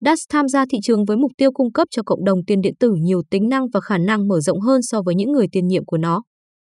[0.00, 2.74] DAS tham gia thị trường với mục tiêu cung cấp cho cộng đồng tiền điện
[2.80, 5.66] tử nhiều tính năng và khả năng mở rộng hơn so với những người tiền
[5.66, 6.22] nhiệm của nó.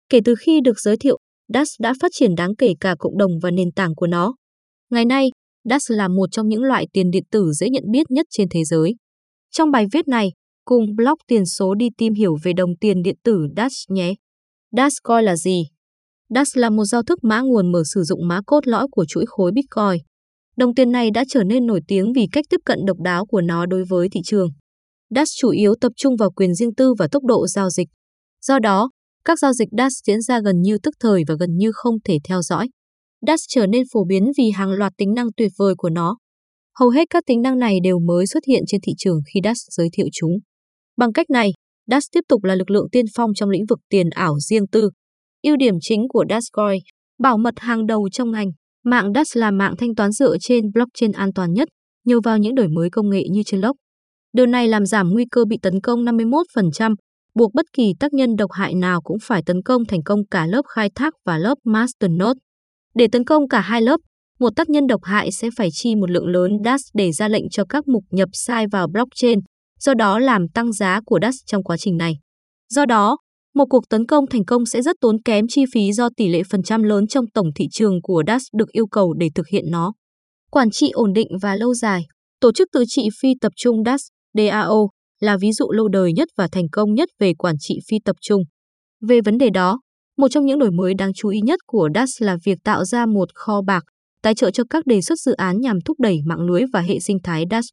[0.10, 1.18] Kể từ khi được giới thiệu,
[1.54, 4.36] DAS đã phát triển đáng kể cả cộng đồng và nền tảng của nó.
[4.90, 5.30] Ngày nay,
[5.70, 8.64] DAS là một trong những loại tiền điện tử dễ nhận biết nhất trên thế
[8.64, 8.96] giới.
[9.52, 10.32] Trong bài viết này,
[10.66, 14.14] cùng blog tiền số đi tìm hiểu về đồng tiền điện tử DAS nhé.
[14.72, 15.64] DAS coi là gì?
[16.30, 19.26] DAS là một giao thức mã nguồn mở sử dụng mã cốt lõi của chuỗi
[19.28, 20.07] khối Bitcoin.
[20.58, 23.42] Đồng tiền này đã trở nên nổi tiếng vì cách tiếp cận độc đáo của
[23.42, 24.50] nó đối với thị trường.
[25.10, 27.88] DAS chủ yếu tập trung vào quyền riêng tư và tốc độ giao dịch.
[28.42, 28.90] Do đó,
[29.26, 32.18] các giao dịch DAS diễn ra gần như tức thời và gần như không thể
[32.24, 32.70] theo dõi.
[33.28, 36.18] DAS trở nên phổ biến vì hàng loạt tính năng tuyệt vời của nó.
[36.80, 39.58] Hầu hết các tính năng này đều mới xuất hiện trên thị trường khi DAS
[39.70, 40.32] giới thiệu chúng.
[40.98, 41.52] Bằng cách này,
[41.88, 44.90] DAS tiếp tục là lực lượng tiên phong trong lĩnh vực tiền ảo riêng tư.
[45.44, 46.80] Ưu điểm chính của Dascoin,
[47.20, 48.52] bảo mật hàng đầu trong ngành.
[48.90, 51.68] Mạng DAS là mạng thanh toán dựa trên blockchain an toàn nhất,
[52.06, 53.76] nhờ vào những đổi mới công nghệ như trên lốc.
[54.34, 56.96] Điều này làm giảm nguy cơ bị tấn công 51%,
[57.36, 60.46] buộc bất kỳ tác nhân độc hại nào cũng phải tấn công thành công cả
[60.46, 62.40] lớp khai thác và lớp masternode.
[62.96, 64.00] Để tấn công cả hai lớp,
[64.40, 67.50] một tác nhân độc hại sẽ phải chi một lượng lớn DAS để ra lệnh
[67.50, 69.40] cho các mục nhập sai vào blockchain,
[69.80, 72.14] do đó làm tăng giá của DAS trong quá trình này.
[72.70, 73.18] Do đó,
[73.58, 76.42] một cuộc tấn công thành công sẽ rất tốn kém chi phí do tỷ lệ
[76.52, 79.64] phần trăm lớn trong tổng thị trường của DAS được yêu cầu để thực hiện
[79.72, 79.94] nó.
[80.52, 82.02] Quản trị ổn định và lâu dài,
[82.42, 84.02] tổ chức tự trị phi tập trung DAS,
[84.34, 87.98] DAO là ví dụ lâu đời nhất và thành công nhất về quản trị phi
[88.06, 88.44] tập trung.
[89.08, 89.80] Về vấn đề đó,
[90.18, 93.06] một trong những đổi mới đáng chú ý nhất của DAS là việc tạo ra
[93.06, 93.84] một kho bạc,
[94.22, 97.00] tài trợ cho các đề xuất dự án nhằm thúc đẩy mạng lưới và hệ
[97.00, 97.66] sinh thái DAS.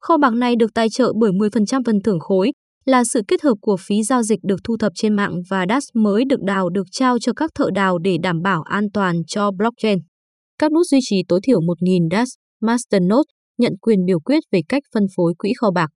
[0.00, 2.52] Kho bạc này được tài trợ bởi 10% phần thưởng khối,
[2.84, 5.84] là sự kết hợp của phí giao dịch được thu thập trên mạng và DAS
[5.94, 9.50] mới được đào được trao cho các thợ đào để đảm bảo an toàn cho
[9.50, 9.98] blockchain.
[10.58, 12.28] Các nút duy trì tối thiểu 1.000 DAS,
[12.60, 15.90] Masternode nhận quyền biểu quyết về cách phân phối quỹ kho bạc.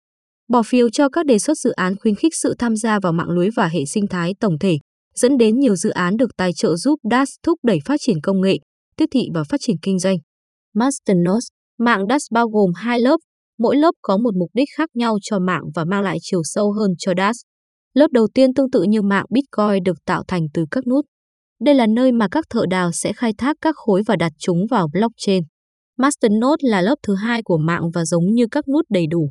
[0.48, 3.30] Bỏ phiếu cho các đề xuất dự án khuyến khích sự tham gia vào mạng
[3.30, 4.78] lưới và hệ sinh thái tổng thể,
[5.16, 8.42] dẫn đến nhiều dự án được tài trợ giúp DAS thúc đẩy phát triển công
[8.42, 8.58] nghệ,
[8.98, 10.18] tiếp thị và phát triển kinh doanh.
[10.74, 11.46] Masternode,
[11.80, 13.18] mạng DAS bao gồm hai lớp,
[13.64, 16.72] mỗi lớp có một mục đích khác nhau cho mạng và mang lại chiều sâu
[16.72, 17.36] hơn cho DAS.
[17.94, 21.06] Lớp đầu tiên tương tự như mạng Bitcoin được tạo thành từ các nút.
[21.62, 24.58] Đây là nơi mà các thợ đào sẽ khai thác các khối và đặt chúng
[24.70, 25.44] vào blockchain.
[25.98, 29.30] Masternode là lớp thứ hai của mạng và giống như các nút đầy đủ.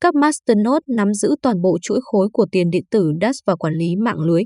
[0.00, 3.74] Các masternode nắm giữ toàn bộ chuỗi khối của tiền điện tử DAS và quản
[3.74, 4.42] lý mạng lưới.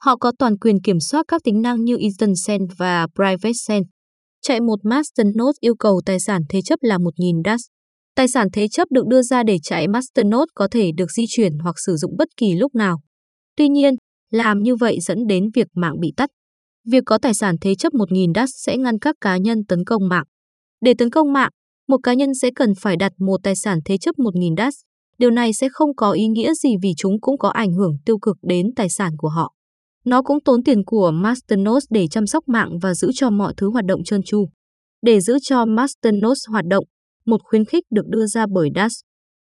[0.00, 3.86] Họ có toàn quyền kiểm soát các tính năng như Instant Send và Private Send.
[4.42, 7.60] Chạy một masternode yêu cầu tài sản thế chấp là 1.000 DAS.
[8.16, 11.58] Tài sản thế chấp được đưa ra để chạy masternode có thể được di chuyển
[11.58, 13.00] hoặc sử dụng bất kỳ lúc nào.
[13.56, 13.94] Tuy nhiên,
[14.30, 16.30] làm như vậy dẫn đến việc mạng bị tắt.
[16.90, 20.08] Việc có tài sản thế chấp 1.000 DAS sẽ ngăn các cá nhân tấn công
[20.08, 20.24] mạng.
[20.80, 21.50] Để tấn công mạng,
[21.88, 24.74] một cá nhân sẽ cần phải đặt một tài sản thế chấp 1.000 DAS.
[25.18, 28.18] Điều này sẽ không có ý nghĩa gì vì chúng cũng có ảnh hưởng tiêu
[28.18, 29.54] cực đến tài sản của họ.
[30.04, 33.70] Nó cũng tốn tiền của Masternode để chăm sóc mạng và giữ cho mọi thứ
[33.70, 34.48] hoạt động trơn tru.
[35.02, 36.84] Để giữ cho Masternode hoạt động,
[37.26, 38.92] một khuyến khích được đưa ra bởi DAS.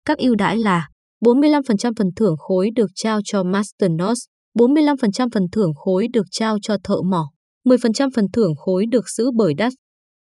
[0.05, 0.87] Các ưu đãi là
[1.25, 4.19] 45% phần thưởng khối được trao cho Masternode,
[4.59, 7.29] 45% phần thưởng khối được trao cho thợ mỏ,
[7.65, 9.73] 10% phần thưởng khối được giữ bởi DAS.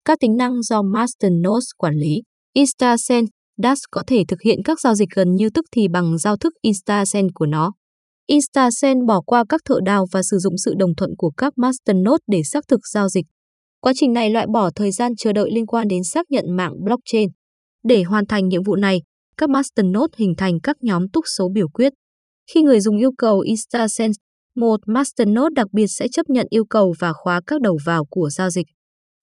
[0.06, 2.22] Các tính năng do Masternode quản lý.
[2.54, 3.28] InstaSend,
[3.64, 6.54] DAS có thể thực hiện các giao dịch gần như tức thì bằng giao thức
[6.62, 7.72] InstaSend của nó.
[8.28, 12.24] InstaSend bỏ qua các thợ đào và sử dụng sự đồng thuận của các masternode
[12.28, 13.26] để xác thực giao dịch.
[13.82, 16.74] Quá trình này loại bỏ thời gian chờ đợi liên quan đến xác nhận mạng
[16.84, 17.30] blockchain.
[17.84, 19.02] Để hoàn thành nhiệm vụ này,
[19.38, 21.94] các masternode hình thành các nhóm túc số biểu quyết.
[22.54, 24.18] Khi người dùng yêu cầu InstaSense,
[24.56, 28.30] một masternode đặc biệt sẽ chấp nhận yêu cầu và khóa các đầu vào của
[28.30, 28.68] giao dịch.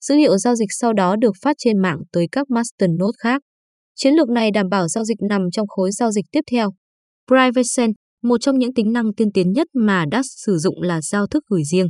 [0.01, 3.43] Dữ liệu giao dịch sau đó được phát trên mạng tới các masternode khác.
[3.95, 6.71] Chiến lược này đảm bảo giao dịch nằm trong khối giao dịch tiếp theo.
[7.27, 11.27] PrivateSense, một trong những tính năng tiên tiến nhất mà DAS sử dụng là giao
[11.27, 11.89] thức gửi riêng.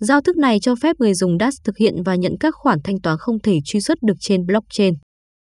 [0.00, 3.00] Giao thức này cho phép người dùng DAS thực hiện và nhận các khoản thanh
[3.00, 4.94] toán không thể truy xuất được trên blockchain.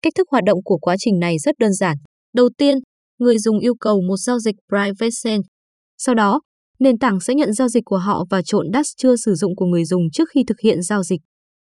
[0.03, 1.97] Cách thức hoạt động của quá trình này rất đơn giản.
[2.33, 2.77] Đầu tiên,
[3.19, 5.45] người dùng yêu cầu một giao dịch private send.
[5.97, 6.41] Sau đó,
[6.79, 9.65] nền tảng sẽ nhận giao dịch của họ và trộn DAS chưa sử dụng của
[9.65, 11.21] người dùng trước khi thực hiện giao dịch.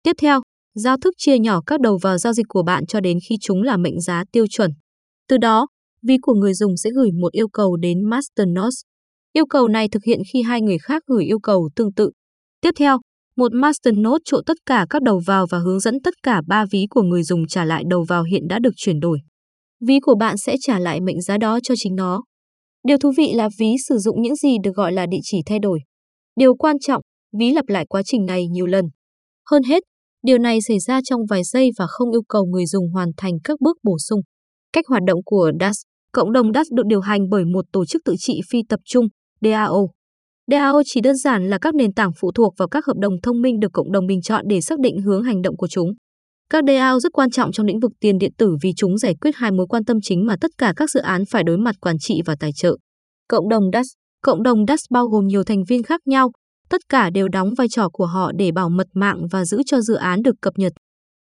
[0.02, 0.40] Tiếp theo,
[0.74, 3.62] giao thức chia nhỏ các đầu vào giao dịch của bạn cho đến khi chúng
[3.62, 4.70] là mệnh giá tiêu chuẩn.
[5.28, 5.66] Từ đó,
[6.02, 8.76] ví của người dùng sẽ gửi một yêu cầu đến Masternode.
[9.32, 12.10] Yêu cầu này thực hiện khi hai người khác gửi yêu cầu tương tự.
[12.60, 12.98] Tiếp theo,
[13.36, 16.64] một master node trộn tất cả các đầu vào và hướng dẫn tất cả ba
[16.70, 19.18] ví của người dùng trả lại đầu vào hiện đã được chuyển đổi.
[19.86, 22.22] Ví của bạn sẽ trả lại mệnh giá đó cho chính nó.
[22.88, 25.58] Điều thú vị là ví sử dụng những gì được gọi là địa chỉ thay
[25.58, 25.80] đổi.
[26.36, 27.02] Điều quan trọng,
[27.38, 28.84] ví lặp lại quá trình này nhiều lần.
[29.50, 29.82] Hơn hết,
[30.22, 33.32] điều này xảy ra trong vài giây và không yêu cầu người dùng hoàn thành
[33.44, 34.20] các bước bổ sung.
[34.72, 35.76] Cách hoạt động của DAS
[36.12, 39.06] Cộng đồng DAS được điều hành bởi một tổ chức tự trị phi tập trung,
[39.40, 39.88] DAO.
[40.50, 43.42] DAO chỉ đơn giản là các nền tảng phụ thuộc vào các hợp đồng thông
[43.42, 45.92] minh được cộng đồng bình chọn để xác định hướng hành động của chúng.
[46.50, 49.36] Các DAO rất quan trọng trong lĩnh vực tiền điện tử vì chúng giải quyết
[49.36, 51.96] hai mối quan tâm chính mà tất cả các dự án phải đối mặt quản
[51.98, 52.76] trị và tài trợ.
[53.28, 53.86] Cộng đồng DAS
[54.22, 56.30] Cộng đồng DAS bao gồm nhiều thành viên khác nhau,
[56.68, 59.80] tất cả đều đóng vai trò của họ để bảo mật mạng và giữ cho
[59.80, 60.72] dự án được cập nhật.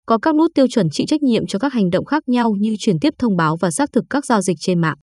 [0.07, 2.75] Có các nút tiêu chuẩn chịu trách nhiệm cho các hành động khác nhau như
[2.79, 4.97] chuyển tiếp thông báo và xác thực các giao dịch trên mạng.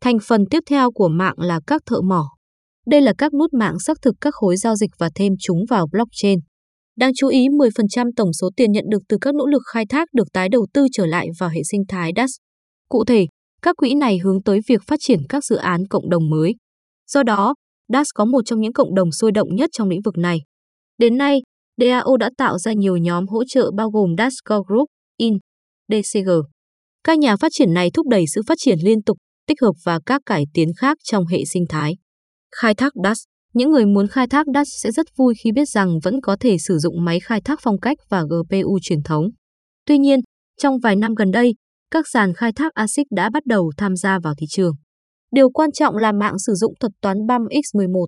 [0.00, 2.24] Thành phần tiếp theo của mạng là các thợ mỏ.
[2.90, 5.86] Đây là các nút mạng xác thực các khối giao dịch và thêm chúng vào
[5.92, 6.38] blockchain.
[6.96, 10.08] Đáng chú ý 10% tổng số tiền nhận được từ các nỗ lực khai thác
[10.14, 12.30] được tái đầu tư trở lại vào hệ sinh thái DAS.
[12.88, 13.26] Cụ thể,
[13.62, 16.54] các quỹ này hướng tới việc phát triển các dự án cộng đồng mới.
[17.10, 17.54] Do đó,
[17.88, 20.38] DAS có một trong những cộng đồng sôi động nhất trong lĩnh vực này.
[20.98, 21.40] Đến nay,
[21.76, 25.38] DAO đã tạo ra nhiều nhóm hỗ trợ bao gồm DAS Core Group, IN,
[25.88, 26.30] DCG.
[27.04, 29.16] Các nhà phát triển này thúc đẩy sự phát triển liên tục,
[29.46, 31.94] tích hợp và các cải tiến khác trong hệ sinh thái.
[32.56, 33.18] Khai thác DAS
[33.54, 36.58] Những người muốn khai thác DAS sẽ rất vui khi biết rằng vẫn có thể
[36.58, 39.24] sử dụng máy khai thác phong cách và GPU truyền thống.
[39.86, 40.20] Tuy nhiên,
[40.60, 41.54] trong vài năm gần đây,
[41.90, 44.74] các sàn khai thác ASIC đã bắt đầu tham gia vào thị trường.
[45.30, 48.06] Điều quan trọng là mạng sử dụng thuật toán BAM X11.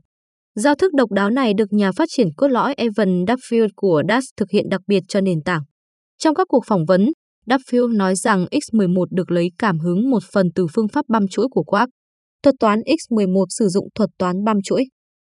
[0.55, 4.25] Giao thức độc đáo này được nhà phát triển cốt lõi Evan Duffield của DAS
[4.37, 5.63] thực hiện đặc biệt cho nền tảng.
[6.19, 7.09] Trong các cuộc phỏng vấn,
[7.47, 11.47] Duffield nói rằng X11 được lấy cảm hứng một phần từ phương pháp băm chuỗi
[11.51, 11.89] của Quark.
[12.43, 14.85] Thuật toán X11 sử dụng thuật toán băm chuỗi.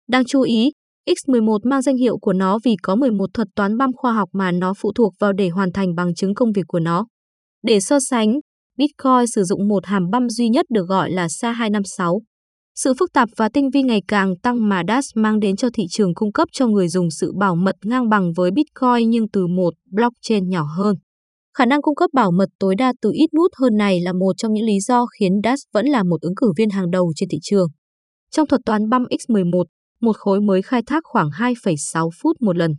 [0.07, 0.71] Đáng chú ý,
[1.09, 4.51] X11 mang danh hiệu của nó vì có 11 thuật toán băm khoa học mà
[4.51, 7.05] nó phụ thuộc vào để hoàn thành bằng chứng công việc của nó.
[7.63, 8.39] Để so sánh,
[8.77, 12.19] Bitcoin sử dụng một hàm băm duy nhất được gọi là SHA-256.
[12.75, 15.83] Sự phức tạp và tinh vi ngày càng tăng mà dash mang đến cho thị
[15.89, 19.47] trường cung cấp cho người dùng sự bảo mật ngang bằng với Bitcoin nhưng từ
[19.47, 20.95] một blockchain nhỏ hơn.
[21.57, 24.33] Khả năng cung cấp bảo mật tối đa từ ít nút hơn này là một
[24.37, 27.29] trong những lý do khiến DAS vẫn là một ứng cử viên hàng đầu trên
[27.29, 27.67] thị trường.
[28.31, 29.63] Trong thuật toán BAM X11,
[30.01, 32.71] một khối mới khai thác khoảng 2,6 phút một lần.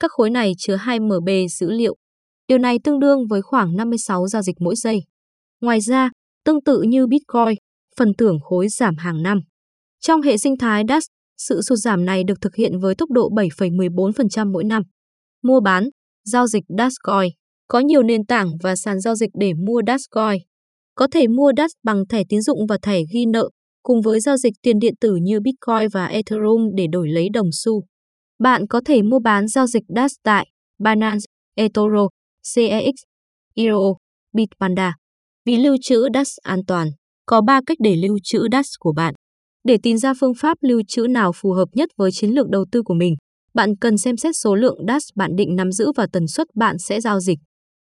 [0.00, 1.96] Các khối này chứa 2 MB dữ liệu.
[2.48, 5.00] Điều này tương đương với khoảng 56 giao dịch mỗi giây.
[5.60, 6.10] Ngoài ra,
[6.44, 7.58] tương tự như Bitcoin,
[7.98, 9.38] phần thưởng khối giảm hàng năm.
[10.00, 11.06] Trong hệ sinh thái Dash,
[11.38, 14.82] sự sụt giảm này được thực hiện với tốc độ 7,14% mỗi năm.
[15.42, 15.88] Mua bán,
[16.24, 17.41] giao dịch Dashcoin.
[17.72, 20.42] Có nhiều nền tảng và sàn giao dịch để mua Dashcoin.
[20.94, 23.50] Có thể mua Dash bằng thẻ tín dụng và thẻ ghi nợ,
[23.82, 27.48] cùng với giao dịch tiền điện tử như Bitcoin và Ethereum để đổi lấy đồng
[27.52, 27.84] xu.
[28.38, 30.46] Bạn có thể mua bán giao dịch Dash tại
[30.78, 31.24] Binance,
[31.54, 32.08] eToro,
[32.54, 32.94] CEX,
[33.54, 33.94] Iro,
[34.32, 34.94] Bitpanda.
[35.46, 36.88] Vì lưu trữ Dash an toàn,
[37.26, 39.14] có 3 cách để lưu trữ Dash của bạn.
[39.64, 42.64] Để tìm ra phương pháp lưu trữ nào phù hợp nhất với chiến lược đầu
[42.72, 43.14] tư của mình,
[43.54, 46.78] bạn cần xem xét số lượng Dash bạn định nắm giữ và tần suất bạn
[46.78, 47.38] sẽ giao dịch.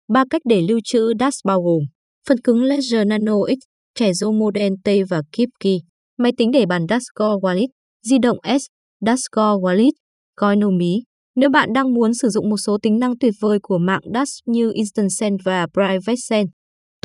[0.07, 1.83] Ba cách để lưu trữ DAS bao gồm
[2.27, 3.59] phần cứng Ledger Nano X,
[3.99, 5.79] Trezor Model T và KeepKey,
[6.17, 7.67] máy tính để bàn Dascore Wallet,
[8.03, 8.63] di động S,
[9.05, 9.91] Dascore Wallet,
[10.35, 11.01] Coinomi.
[11.35, 14.29] Nếu bạn đang muốn sử dụng một số tính năng tuyệt vời của mạng DAS
[14.45, 16.49] như Instant Send và Private Send,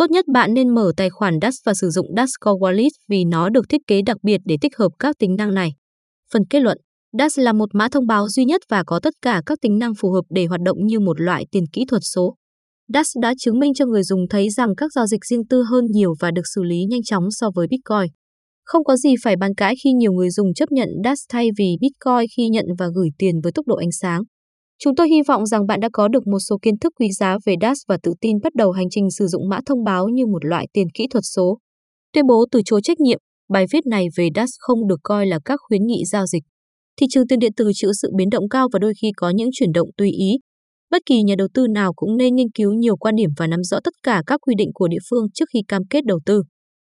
[0.00, 3.24] Tốt nhất bạn nên mở tài khoản DAS và sử dụng DAS Core Wallet vì
[3.24, 5.70] nó được thiết kế đặc biệt để tích hợp các tính năng này.
[6.32, 6.78] Phần kết luận
[7.18, 9.94] DAS là một mã thông báo duy nhất và có tất cả các tính năng
[9.94, 12.34] phù hợp để hoạt động như một loại tiền kỹ thuật số.
[12.94, 15.84] DASH đã chứng minh cho người dùng thấy rằng các giao dịch riêng tư hơn
[15.90, 18.12] nhiều và được xử lý nhanh chóng so với Bitcoin.
[18.64, 21.76] Không có gì phải bàn cãi khi nhiều người dùng chấp nhận DASH thay vì
[21.80, 24.22] Bitcoin khi nhận và gửi tiền với tốc độ ánh sáng.
[24.82, 27.36] Chúng tôi hy vọng rằng bạn đã có được một số kiến thức quý giá
[27.46, 30.26] về DASH và tự tin bắt đầu hành trình sử dụng mã thông báo như
[30.26, 31.58] một loại tiền kỹ thuật số.
[32.12, 35.38] Tuyên bố từ chối trách nhiệm, bài viết này về DASH không được coi là
[35.44, 36.42] các khuyến nghị giao dịch.
[37.00, 39.48] Thị trường tiền điện tử chịu sự biến động cao và đôi khi có những
[39.52, 40.30] chuyển động tùy ý.
[40.90, 43.62] Bất kỳ nhà đầu tư nào cũng nên nghiên cứu nhiều quan điểm và nắm
[43.62, 46.42] rõ tất cả các quy định của địa phương trước khi cam kết đầu tư.